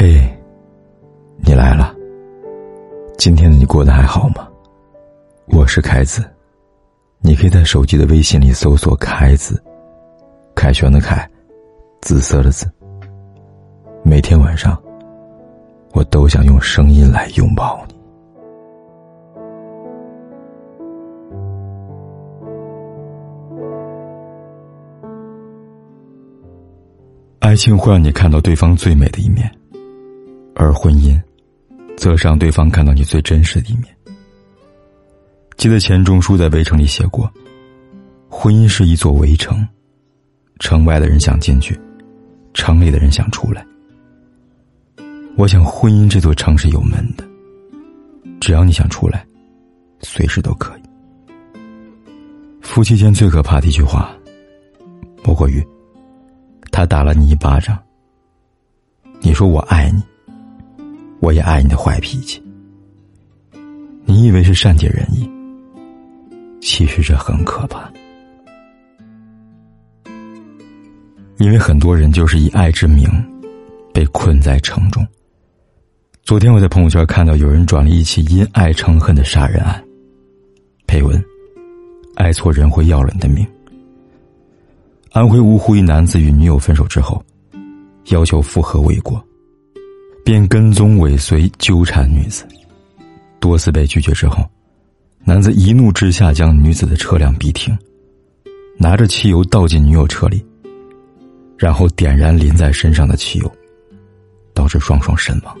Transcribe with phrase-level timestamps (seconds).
[0.00, 0.22] 嘿，
[1.38, 1.92] 你来了。
[3.16, 4.48] 今天的你过得还好吗？
[5.46, 6.22] 我是凯子，
[7.18, 9.60] 你可以在手机的微信里搜索“凯子”，
[10.54, 11.28] 凯旋的凯，
[12.00, 12.64] 紫色的紫。
[14.04, 14.80] 每天晚上，
[15.90, 17.94] 我都想用声音来拥抱你。
[27.40, 29.52] 爱情会让你看到对方最美的一面。
[30.68, 31.18] 而婚姻，
[31.96, 33.84] 则让对方看到你最真实的一面。
[35.56, 37.32] 记得钱钟书在《围城》里写过
[38.28, 39.66] ：“婚姻是一座围城，
[40.58, 41.78] 城外的人想进去，
[42.52, 43.66] 城里的人想出来。
[45.38, 47.24] 我想，婚姻这座城是有门的，
[48.38, 49.26] 只要你想出来，
[50.00, 50.82] 随时都可以。
[52.60, 54.14] 夫妻间最可怕的一句话，
[55.24, 55.66] 莫过于
[56.70, 57.78] 他打了你一巴掌，
[59.22, 60.02] 你说我爱你。”
[61.20, 62.42] 我也爱你的坏脾气。
[64.04, 65.28] 你以为是善解人意，
[66.60, 67.90] 其实这很可怕。
[71.38, 73.08] 因为很多人就是以爱之名，
[73.92, 75.06] 被困在城中。
[76.24, 79.82] 昨天我在朋友圈看到有人转了一起因爱成恨的杀人案，
[80.86, 81.22] 配文
[82.16, 83.46] ：“爱错人会要了你的命。”
[85.12, 87.24] 安徽芜湖一男子与女友分手之后，
[88.10, 89.24] 要求复合未果。
[90.28, 92.46] 便跟踪尾随纠缠女子，
[93.40, 94.46] 多次被拒绝之后，
[95.24, 97.74] 男子一怒之下将女子的车辆逼停，
[98.76, 100.44] 拿着汽油倒进女友车里，
[101.56, 103.50] 然后点燃淋在身上的汽油，
[104.52, 105.56] 导致双双身亡。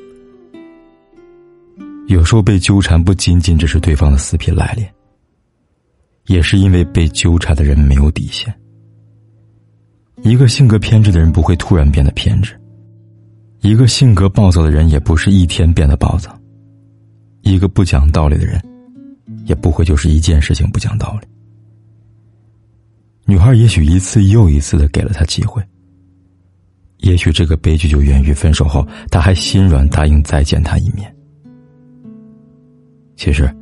[2.08, 4.92] 有时候被纠缠不仅仅只是对方的死皮赖脸，
[6.26, 8.54] 也是因为被纠缠的人没有底线。
[10.20, 12.54] 一个性格偏执的人不会突然变得偏执。
[13.60, 16.38] 一个性格暴躁的人也不是一天变得暴躁，
[17.42, 18.60] 一个不讲道理的人，
[19.46, 21.26] 也不会就是一件事情不讲道理。
[23.24, 25.62] 女孩也许一次又一次的给了他机会，
[26.98, 31.14] 也许这个悲剧就源于分手后他还心软答应再见他一面。
[33.16, 33.52] 其实，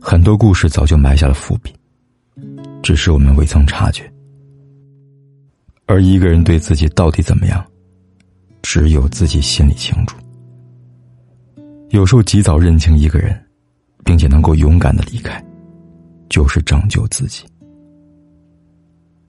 [0.00, 1.74] 很多故事早就埋下了伏笔，
[2.80, 4.10] 只是我们未曾察觉。
[5.86, 7.62] 而一个人对自己到底怎么样？
[8.62, 10.16] 只有自己心里清楚。
[11.90, 13.36] 有时候及早认清一个人，
[14.04, 15.42] 并且能够勇敢的离开，
[16.28, 17.44] 就是拯救自己。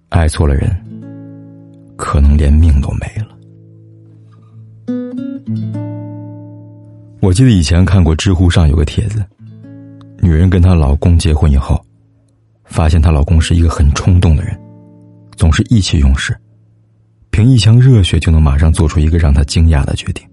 [0.09, 0.70] 爱错了人，
[1.96, 3.30] 可能连命都没了。
[7.22, 9.24] 我记得以前看过知乎上有个帖子，
[10.20, 11.80] 女人跟她老公结婚以后，
[12.66, 14.59] 发现她老公是一个很冲动的人，
[15.38, 16.36] 总是意气用事。
[17.31, 20.24] 凭一腔热血就能马上做出一个让他惊讶的决定。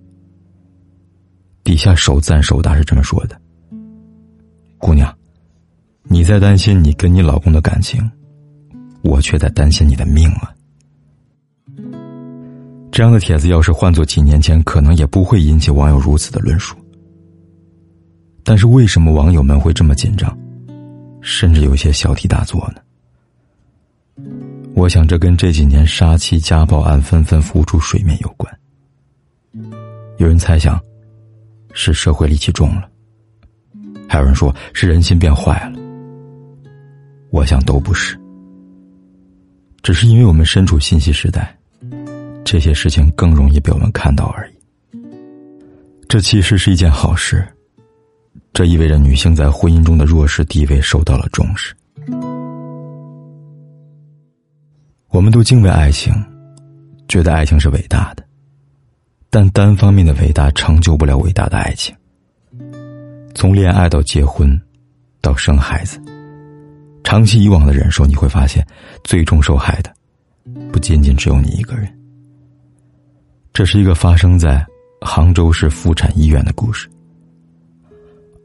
[1.64, 3.40] 底下手赞手答是这么说的
[4.78, 5.16] ：“姑娘，
[6.02, 8.10] 你在担心你跟你老公的感情，
[9.02, 10.52] 我却在担心你的命啊。”
[12.90, 16.76] 这样的帖子要是换做几年前，可能也不会引起网友如此的论述。
[18.42, 20.36] 但是为什么网友们会这么紧张，
[21.20, 22.80] 甚至有些小题大做呢？
[24.78, 28.60] 我想，这跟这几年杀妻家暴案纷纷浮出水面有关。
[30.18, 30.80] 有人猜想，
[31.72, 32.82] 是社会戾气重了；
[34.08, 35.78] 还有人说是人心变坏了。
[37.30, 38.16] 我想都不是，
[39.82, 41.58] 只是因为我们身处信息时代，
[42.44, 44.54] 这些事情更容易被我们看到而已。
[46.08, 47.44] 这其实是一件好事，
[48.52, 51.74] 这意味着女性在婚姻中的弱势地位受到了重视。
[55.18, 56.14] 我们都敬畏爱情，
[57.08, 58.22] 觉得爱情是伟大的，
[59.28, 61.92] 但单方面的伟大成就不了伟大的爱情。
[63.34, 64.48] 从恋爱到结婚，
[65.20, 66.00] 到生孩子，
[67.02, 68.64] 长期以往的忍受，你会发现，
[69.02, 69.92] 最终受害的，
[70.70, 71.92] 不仅仅只有你一个人。
[73.52, 74.64] 这是一个发生在
[75.00, 76.88] 杭州市妇产医院的故事。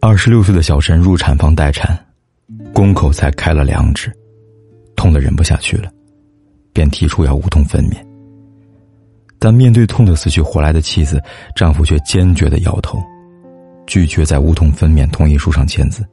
[0.01, 1.95] 二十六岁的小陈入产房待产，
[2.73, 4.11] 宫口才开了两指，
[4.95, 5.91] 痛的忍不下去了。
[6.73, 8.03] 便提出要无痛分娩，
[9.39, 11.21] 但面对痛得死去活来的妻子，
[11.55, 13.01] 丈夫却坚决的摇头，
[13.85, 16.03] 拒绝在无痛分娩同意书上签字。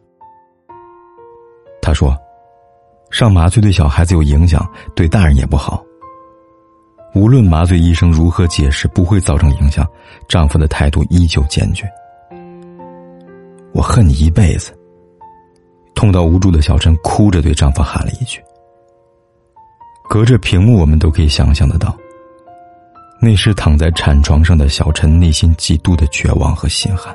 [1.80, 2.16] 他说
[3.10, 4.64] ：“上麻醉对小孩子有影响，
[4.94, 5.82] 对大人也不好。
[7.14, 9.84] 无论麻醉医生如何解释，不会造成影响。”
[10.28, 11.90] 丈夫的态度依旧坚决。
[13.72, 14.76] 我恨你一辈子。
[15.94, 18.40] 痛到无助的小陈哭着对丈夫喊了一句。
[20.10, 21.96] 隔着屏幕，我们都可以想象得到，
[23.22, 27.14] 那时躺在产床上的小陈内心极度的绝望和心寒。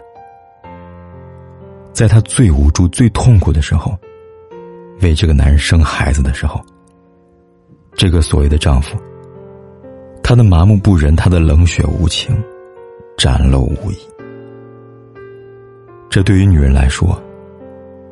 [1.92, 4.00] 在她最无助、最痛苦的时候，
[5.02, 6.64] 为这个男人生孩子的时候，
[7.96, 8.98] 这个所谓的丈夫，
[10.24, 12.34] 他的麻木不仁，他的冷血无情，
[13.18, 13.98] 展露无遗。
[16.10, 17.22] 这对于女人来说，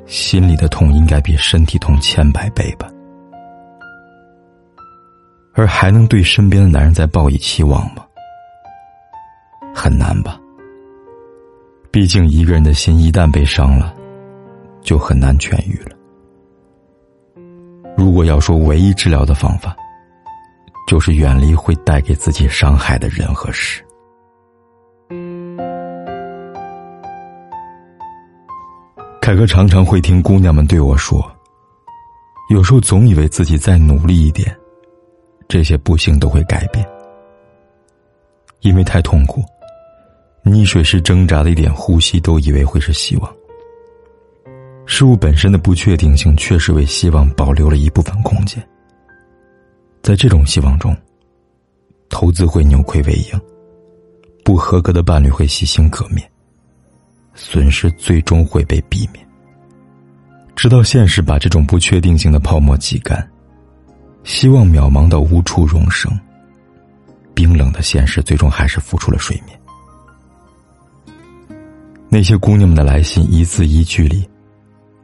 [0.06, 2.90] 心里的痛应该比身体痛千百倍吧。
[5.54, 8.04] 而还能对身边的男人再抱以期望吗？
[9.74, 10.40] 很难吧。
[11.92, 13.94] 毕竟一个人的心一旦被伤了，
[14.82, 15.96] 就很难痊愈了。
[17.96, 19.76] 如果要说唯一治疗的方法，
[20.88, 23.84] 就是远离会带给自己伤害的人和事。
[29.22, 31.24] 凯哥常常会听姑娘们对我说
[32.50, 34.54] ：“有时候总以为自己再努力一点。”
[35.48, 36.86] 这些不幸都会改变，
[38.62, 39.44] 因为太痛苦，
[40.44, 43.36] 溺水时挣扎的一点呼吸都以为会是希望。
[44.86, 48.62] 事物本身的不确定性确实为希望保留了一部分空间。
[50.02, 50.96] 在这种希望中，
[52.10, 53.42] 投资会扭亏为盈，
[54.44, 56.30] 不合格的伴侣会洗心革面，
[57.34, 59.26] 损失最终会被避免。
[60.56, 63.26] 直到现实把这种不确定性的泡沫挤干。
[64.24, 66.12] 希望渺茫到无处容生，
[67.34, 69.60] 冰冷的现实最终还是浮出了水面。
[72.10, 74.28] 那些姑娘们的来信，一字一句里，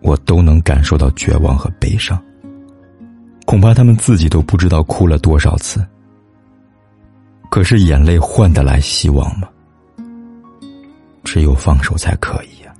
[0.02, 2.22] 我都能感受到绝望和悲伤。
[3.46, 5.86] 恐怕她们自己都不知道哭了多少次。
[7.50, 9.50] 可是眼泪换得来希望吗？
[11.24, 12.74] 只有放手才可以呀。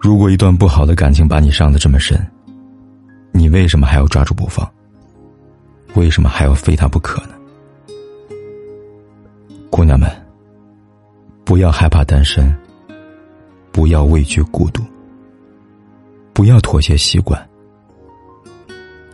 [0.00, 2.24] 如果一段不好的感情把你伤得这么深，
[3.36, 4.64] 你为什么还要抓住不放？
[5.96, 7.34] 为什么还要非他不可呢？
[9.70, 10.08] 姑娘们，
[11.44, 12.56] 不要害怕单身，
[13.72, 14.84] 不要畏惧孤独，
[16.32, 17.44] 不要妥协习惯，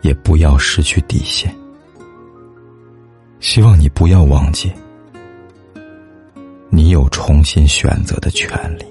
[0.03, 1.53] 也不要失去底线。
[3.39, 4.71] 希望你不要忘记，
[6.69, 8.85] 你有重新选择的权利。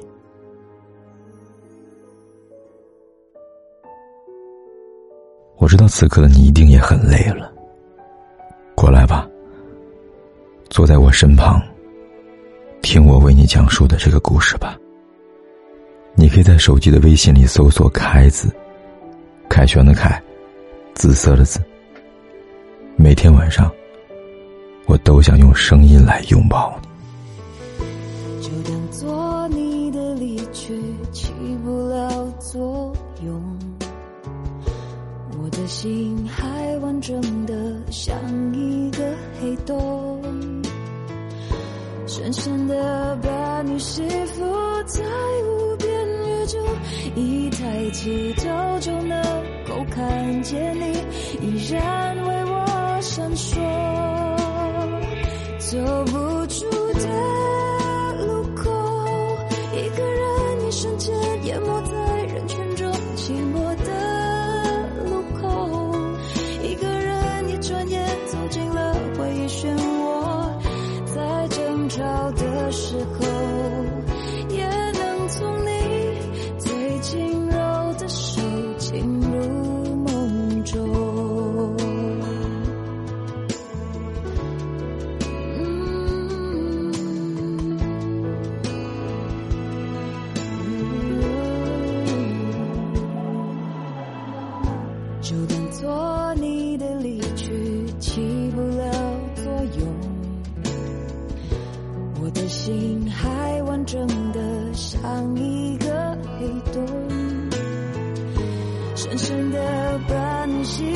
[5.57, 7.53] 我知道此刻的你一定也很累了，
[8.75, 9.29] 过来吧，
[10.71, 11.61] 坐在我身旁，
[12.83, 14.77] 听我为你讲述的这个故事吧。
[16.15, 18.51] 你可以在手机的微信里搜索“凯子”，
[19.49, 20.21] 凯旋的凯，
[20.95, 21.61] 紫色的紫。
[22.97, 23.71] 每天晚上，
[24.87, 26.89] 我都想用声音来拥抱你。
[28.43, 30.83] 就当做你的离去
[31.13, 31.33] 起
[31.65, 32.93] 不了作
[33.25, 33.59] 用。
[35.61, 37.55] 的心还完整的
[37.91, 38.17] 像
[38.55, 38.99] 一个
[39.39, 40.23] 黑洞，
[42.07, 44.43] 深深的把你吸附
[44.87, 45.05] 在
[45.45, 46.59] 无边宇宙，
[47.15, 48.45] 一抬起头
[48.81, 49.23] 就能
[49.69, 50.97] 够看见你，
[51.43, 53.61] 依然为我闪烁，
[55.59, 55.77] 走
[56.07, 56.65] 不出
[56.95, 57.07] 的
[58.25, 58.71] 路口，
[59.75, 61.15] 一个人一瞬间
[61.45, 61.69] 淹没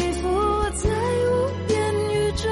[0.05, 0.29] 你吸附
[0.75, 1.33] 在无
[1.67, 2.51] 边宇宙，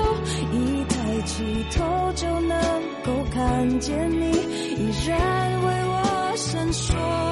[0.52, 2.59] 一抬起头就能
[3.04, 7.32] 够看见你，依然为我闪烁。